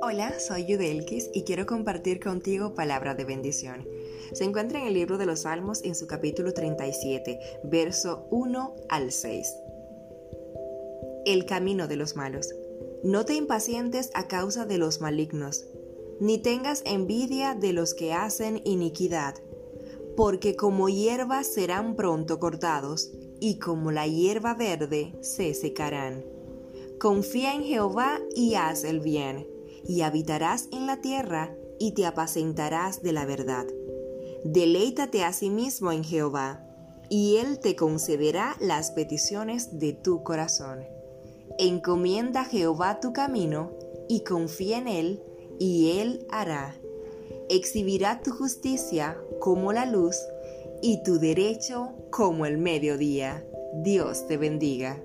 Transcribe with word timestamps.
Hola, 0.00 0.38
soy 0.40 0.64
Yudelkis 0.66 1.30
y 1.34 1.44
quiero 1.44 1.66
compartir 1.66 2.20
contigo 2.20 2.74
palabra 2.74 3.14
de 3.14 3.24
bendición. 3.24 3.86
Se 4.32 4.44
encuentra 4.44 4.80
en 4.80 4.86
el 4.86 4.94
libro 4.94 5.18
de 5.18 5.26
los 5.26 5.40
Salmos 5.40 5.84
en 5.84 5.94
su 5.94 6.06
capítulo 6.06 6.54
37, 6.54 7.38
verso 7.64 8.26
1 8.30 8.76
al 8.88 9.12
6. 9.12 9.54
El 11.26 11.44
camino 11.44 11.88
de 11.88 11.96
los 11.96 12.16
malos. 12.16 12.54
No 13.02 13.24
te 13.24 13.34
impacientes 13.34 14.10
a 14.14 14.28
causa 14.28 14.64
de 14.64 14.78
los 14.78 15.00
malignos, 15.00 15.66
ni 16.20 16.38
tengas 16.38 16.82
envidia 16.86 17.54
de 17.54 17.72
los 17.72 17.94
que 17.94 18.12
hacen 18.12 18.60
iniquidad, 18.64 19.34
porque 20.16 20.56
como 20.56 20.88
hierba 20.88 21.44
serán 21.44 21.96
pronto 21.96 22.38
cortados, 22.38 23.10
y 23.40 23.58
como 23.58 23.90
la 23.90 24.06
hierba 24.06 24.54
verde 24.54 25.14
se 25.20 25.54
secarán. 25.54 26.24
Confía 26.98 27.54
en 27.54 27.64
Jehová 27.64 28.20
y 28.34 28.54
haz 28.54 28.84
el 28.84 29.00
bien 29.00 29.46
y 29.84 30.02
habitarás 30.02 30.68
en 30.72 30.86
la 30.86 31.00
tierra 31.00 31.54
y 31.78 31.92
te 31.92 32.06
apacentarás 32.06 33.02
de 33.02 33.12
la 33.12 33.26
verdad. 33.26 33.66
Deleítate 34.44 35.24
a 35.24 35.32
sí 35.32 35.50
mismo 35.50 35.92
en 35.92 36.04
Jehová, 36.04 36.64
y 37.08 37.36
Él 37.36 37.58
te 37.58 37.76
concederá 37.76 38.56
las 38.60 38.92
peticiones 38.92 39.78
de 39.78 39.92
tu 39.92 40.22
corazón. 40.22 40.84
Encomienda 41.58 42.42
a 42.42 42.44
Jehová 42.44 43.00
tu 43.00 43.12
camino, 43.12 43.72
y 44.08 44.24
confía 44.24 44.78
en 44.78 44.88
Él, 44.88 45.22
y 45.58 45.98
Él 45.98 46.26
hará. 46.30 46.76
Exhibirá 47.48 48.20
tu 48.22 48.32
justicia 48.32 49.18
como 49.40 49.72
la 49.72 49.86
luz, 49.86 50.16
y 50.82 51.02
tu 51.02 51.18
derecho 51.18 51.94
como 52.10 52.44
el 52.44 52.58
mediodía. 52.58 53.46
Dios 53.82 54.26
te 54.26 54.36
bendiga. 54.36 55.00